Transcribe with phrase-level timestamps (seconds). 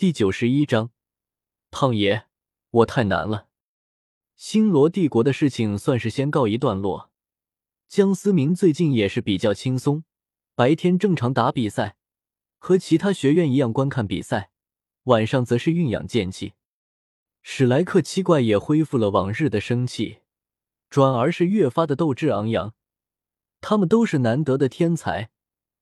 [0.00, 0.92] 第九十一章，
[1.72, 2.26] 胖爷，
[2.70, 3.48] 我太难了。
[4.36, 7.10] 星罗帝国的事情算是先告一段落。
[7.88, 10.04] 江思明最近也是比较轻松，
[10.54, 11.96] 白天正常打比赛，
[12.58, 14.52] 和其他学院一样观看比赛，
[15.02, 16.52] 晚上则是运养剑气。
[17.42, 20.20] 史莱克七怪也恢复了往日的生气，
[20.88, 22.72] 转而是越发的斗志昂扬。
[23.60, 25.30] 他们都是难得的天才，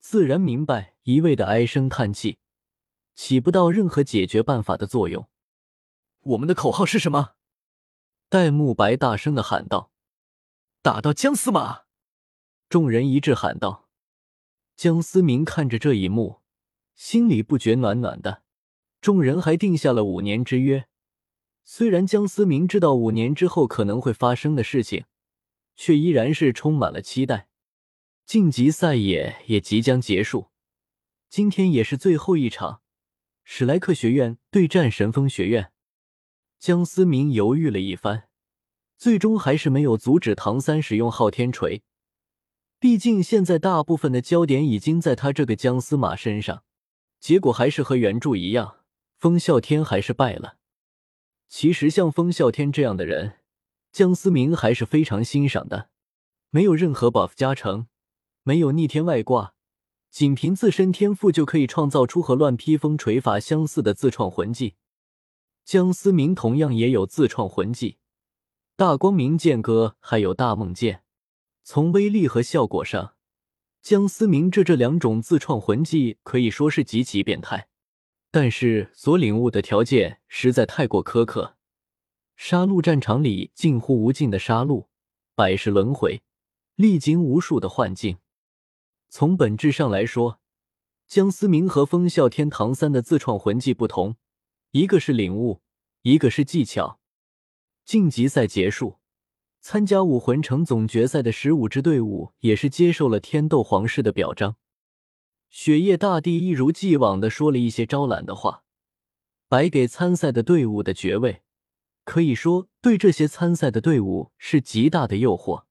[0.00, 2.38] 自然明白一味的唉声叹气。
[3.22, 5.28] 起不到任何解决办法的作用。
[6.20, 7.34] 我们的口号是什么？
[8.30, 9.92] 戴沐白大声的喊道
[10.80, 11.82] ：“打到姜司马！”
[12.70, 13.90] 众人一致喊道。
[14.74, 16.40] 江思明看着这一幕，
[16.96, 18.42] 心里不觉暖暖的。
[19.02, 20.88] 众人还定下了五年之约，
[21.62, 25.04] 虽然江思明知道五年之后可能会发生的事情，
[25.76, 27.50] 却依然是充满了期待。
[28.24, 30.48] 晋级赛也也即将结束，
[31.28, 32.80] 今天也是最后一场。
[33.52, 35.72] 史莱克学院对战神风学院，
[36.60, 38.28] 江思明犹豫了一番，
[38.96, 41.82] 最终还是没有阻止唐三使用昊天锤。
[42.78, 46.62] 毕竟现在大部分的焦点已经在他这个姜司马身上，
[47.18, 48.84] 结果还是和原著一样，
[49.18, 50.58] 风啸天还是败了。
[51.48, 53.40] 其实像风啸天这样的人，
[53.90, 55.90] 江思明还是非常欣赏的。
[56.50, 57.88] 没有任何 buff 加成，
[58.44, 59.54] 没有逆天外挂。
[60.10, 64.74] 仅凭自身天赋就可以创造出和乱披风锤法相似的自创魂技。
[65.64, 67.98] 江思明同样也有自创魂技，
[68.76, 71.04] 大光明剑歌还有大梦剑。
[71.62, 73.14] 从威力和效果上，
[73.80, 77.68] 江思明这这两种自创魂技可以说是极其变态。
[78.32, 81.56] 但是所领悟的条件实在太过苛刻。
[82.36, 84.86] 杀戮战场里近乎无尽的杀戮，
[85.34, 86.22] 百世轮回，
[86.74, 88.18] 历经无数的幻境。
[89.12, 90.38] 从本质上来说，
[91.08, 94.14] 江思明和风啸天、唐三的自创魂技不同，
[94.70, 95.60] 一个是领悟，
[96.02, 97.00] 一个是技巧。
[97.84, 99.00] 晋级赛结束，
[99.60, 104.54] 参加武魂城总决赛的十五支队伍也是接受了天斗皇室的表彰。
[105.48, 108.62] 雪夜大帝一如既往的说了一些招揽的话，
[109.48, 111.42] 白给参赛的队伍的爵位，
[112.04, 115.64] 可以说对这些参赛的队伍是极大的诱惑。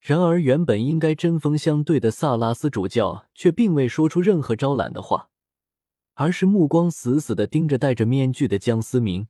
[0.00, 5.30] 然而，原本应该针锋相对的萨拉斯主教却并未说出任何招揽的话，
[6.14, 9.26] 而是目光死死的盯着戴着面具的江思明。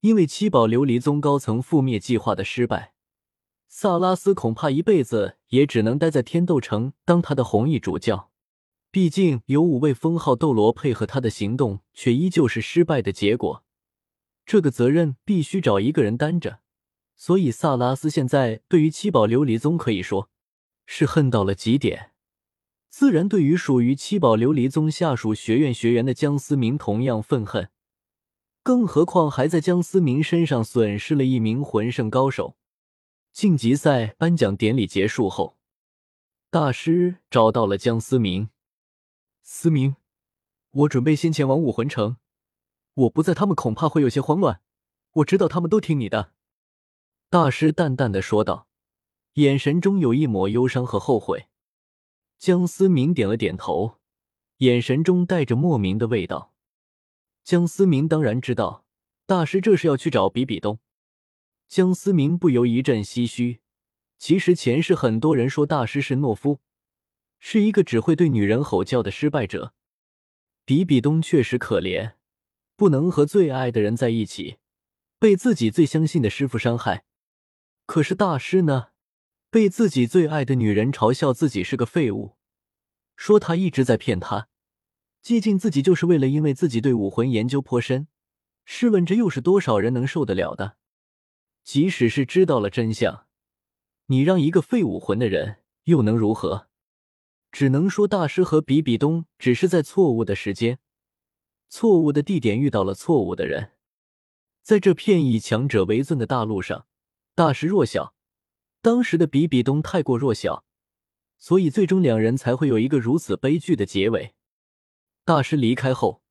[0.00, 2.94] 因为七宝琉璃宗高层覆灭计划的失败，
[3.68, 8.30] 萨拉斯恐怕一辈子也只能待在天斗城当他的红衣主教。
[8.90, 13.64] 毕竟，有五位封号斗罗配合他的行动，却依旧是失败的结果。
[14.46, 16.60] 这个责任必须找一个人担着。
[17.16, 20.28] 所以，萨拉斯现在对于七宝琉璃宗可以说
[20.86, 22.10] 是恨到了极点。
[22.88, 27.70] 自然，对于属于七宝琉璃宗下属学院学员的江思明同样愤恨。
[28.62, 32.56] 更何况，还在江思明身上损失了一名魂圣高手。
[33.32, 35.56] 晋级赛颁奖典礼结束后，
[36.50, 38.50] 大师找到了江思明。
[39.42, 39.96] 思明，
[40.70, 42.16] 我准备先前往武魂城，
[42.94, 44.60] 我不在，他们恐怕会有些慌乱。
[45.14, 46.32] 我知道他们都听你的。
[47.34, 48.68] 大师淡淡的说道，
[49.32, 51.48] 眼神中有一抹忧伤和后悔。
[52.38, 53.98] 江思明点了点头，
[54.58, 56.54] 眼神中带着莫名的味道。
[57.42, 58.84] 江思明当然知道，
[59.26, 60.78] 大师这是要去找比比东。
[61.66, 63.58] 江思明不由一阵唏嘘。
[64.16, 66.60] 其实前世很多人说大师是懦夫，
[67.40, 69.74] 是一个只会对女人吼叫的失败者。
[70.64, 72.12] 比比东确实可怜，
[72.76, 74.58] 不能和最爱的人在一起，
[75.18, 77.04] 被自己最相信的师傅伤害。
[77.86, 78.88] 可是大师呢？
[79.50, 82.36] 被自己最爱的女人嘲笑自己是个废物，
[83.14, 84.48] 说他一直在骗他，
[85.22, 88.08] 接近自己就是为了因为自己对武魂研究颇深。
[88.64, 90.76] 试问这又是多少人能受得了的？
[91.62, 93.26] 即使是知道了真相，
[94.06, 96.68] 你让一个废武魂的人又能如何？
[97.52, 100.80] 只能说大师和比比东只是在错误的时间、
[101.68, 103.74] 错误的地点遇到了错误的人，
[104.62, 106.86] 在这片以强者为尊的大陆上。
[107.36, 108.14] 大师弱小，
[108.80, 110.64] 当时的比比东太过弱小，
[111.36, 114.36] 所以最终两人才会有一个如此悲剧的结尾。
[115.24, 116.22] 大师离开后，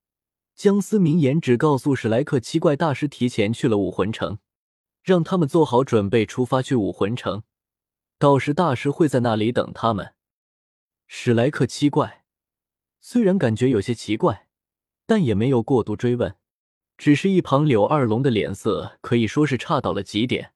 [0.56, 4.40] 江思明言只告诉史莱克七怪大师提前去了武魂城，
[5.02, 7.44] 让他们做好准备出发去武魂城，
[8.18, 10.14] 到时大师会在那里等他们。
[11.08, 12.24] 史莱克七怪
[13.02, 14.48] 虽然感觉有些奇怪，
[15.06, 16.38] 但也没有过度追问，
[16.98, 20.53] 只是一旁柳二龙的脸色可以说是差到了极点。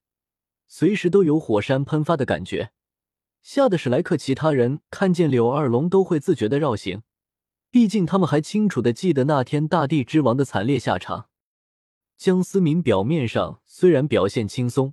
[0.70, 2.72] 随时都有火山喷发的感觉，
[3.40, 7.02] 吓得史莱克其他人看见柳二龙都会自觉的绕行，
[7.70, 11.30] 毕竟他们还清楚的记得那天大地之王的惨烈下场。
[12.18, 14.92] 江思明表面上虽然表现轻松，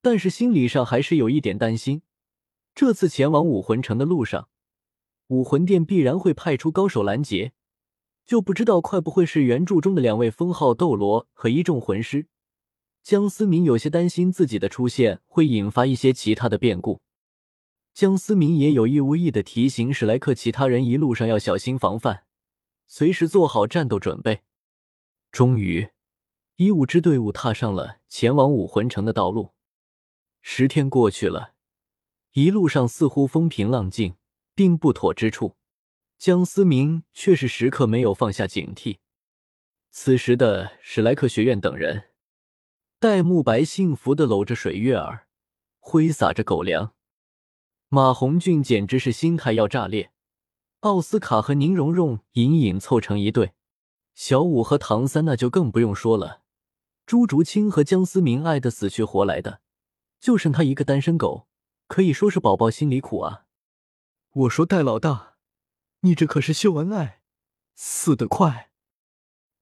[0.00, 2.02] 但是心理上还是有一点担心。
[2.74, 4.48] 这次前往武魂城的路上，
[5.26, 7.52] 武魂殿必然会派出高手拦截，
[8.24, 12.28] 就不知道会不会是原著中的两位封号斗罗和一众魂师。
[13.08, 17.00] 江思明有些担心自己的出现会引发一些其他的变故。
[17.94, 22.24] 江思明也有意无意的提醒史莱克其他人一路上要小心防范，
[22.86, 24.42] 随时做好战斗准备。
[25.32, 25.88] 终于，
[26.56, 29.54] 一五支队伍踏上了前往武魂城的道路。
[30.42, 31.54] 十天过去了。
[32.32, 34.16] 一路上似乎风平浪静，
[34.54, 35.56] 并不妥之处，
[36.18, 38.98] 江思明却是时刻没有放下警惕。
[39.90, 42.07] 此时的史莱克学院等人，
[43.00, 45.28] 戴沐白幸福的搂着水月儿，
[45.78, 46.94] 挥洒着狗粮。
[47.86, 50.10] 马红俊简直是心态要炸裂。
[50.80, 53.52] 奥斯卡和宁荣荣隐隐凑成一对，
[54.16, 56.42] 小五和唐三那就更不用说了。
[57.06, 59.60] 朱竹清和江思明爱得死去活来的，
[60.18, 61.46] 就剩他一个单身狗。
[61.86, 63.44] 可以说是宝宝心里苦啊！
[64.30, 65.36] 我说戴老大，
[66.00, 67.22] 你这可是秀恩爱，
[67.76, 68.72] 死得快。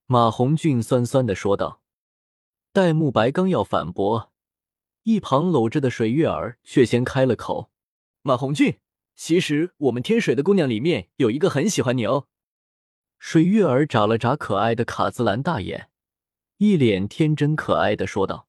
[0.07, 1.83] 马红俊酸酸的说道。
[2.77, 4.35] 戴沐白刚要反驳，
[5.05, 7.71] 一旁搂着的水月儿却先开了口
[8.21, 8.81] ：“马红俊，
[9.15, 12.27] 其实我们天水的姑娘里面有一个很喜欢你哦。”
[13.19, 15.89] 水月儿眨了眨可爱的卡姿兰大眼，
[16.59, 18.47] 一脸天真可爱的说道。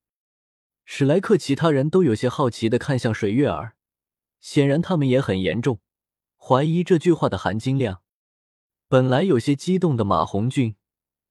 [0.84, 3.78] 史莱克其他人都有些好奇的看向水月儿，
[4.42, 5.80] 显然他们也很严重
[6.36, 8.02] 怀疑这句话的含金量。
[8.90, 10.76] 本来有些激动的马红俊，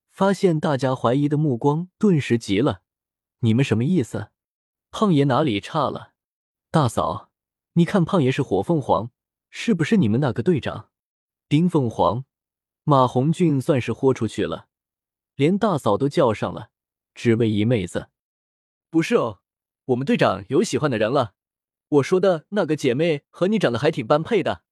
[0.09, 2.81] 发现大家怀疑的目光，顿时急了
[3.39, 4.31] ：“你们什么意思？
[4.91, 6.13] 胖爷哪里差了？
[6.71, 7.31] 大嫂，
[7.73, 9.11] 你看胖爷是火凤凰，
[9.49, 10.89] 是不是你们那个队长？
[11.47, 12.25] 丁凤凰？”
[12.83, 14.67] 马红俊算是豁出去了，
[15.35, 16.69] 连大嫂都叫上了，
[17.13, 18.09] 只为一妹子。
[18.89, 19.41] 不是哦。
[19.85, 21.33] 我们队长有喜欢的人了，
[21.87, 24.63] 我说的那个姐妹和你长得还挺般配的。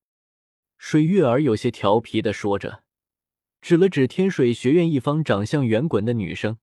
[0.78, 2.84] 水月儿有些调皮的说着，
[3.62, 6.58] 指了指天水学院一方长相圆滚的女生。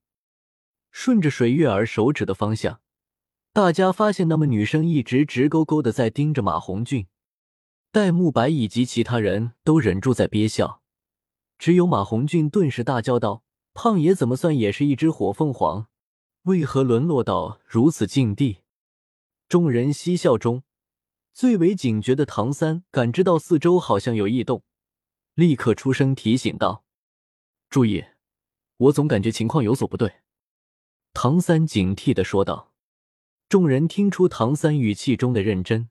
[0.92, 2.80] 顺着水月儿手指的方向，
[3.52, 7.08] 大家发现那么女生一直直勾勾的在盯着马红俊、
[7.90, 10.82] 戴沐白以及其他人都忍住在憋笑，
[11.58, 13.42] 只有马红俊顿时大叫道
[13.74, 15.88] ：“胖爷怎么算也是一只火凤凰？”
[16.44, 18.58] 为何沦落到如此境地？
[19.48, 20.62] 众人嬉笑中，
[21.32, 24.62] 最为警觉的唐三感知到四周好像有异动，
[25.34, 26.84] 立刻出声提醒道
[27.70, 28.04] ：“注意，
[28.76, 30.16] 我总感觉情况有所不对。”
[31.14, 32.72] 唐三警惕的说道。
[33.48, 35.90] 众人听出唐三语气中的认真，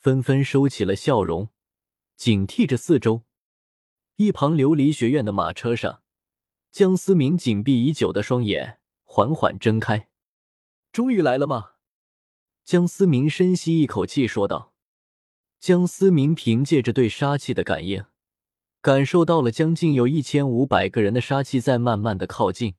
[0.00, 1.50] 纷纷收起了笑容，
[2.16, 3.22] 警惕着四周。
[4.16, 6.02] 一旁琉璃学院的马车上，
[6.72, 8.78] 江思明紧闭已久的双眼。
[9.04, 10.08] 缓缓睁开，
[10.92, 11.70] 终于来了吗？
[12.64, 14.72] 江思明深吸一口气说道。
[15.58, 18.04] 江思明凭借着对杀气的感应，
[18.80, 22.74] 感受到了将近有一千五百个人的杀气在慢慢的靠近。